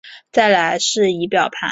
[0.31, 1.69] 再来是仪表板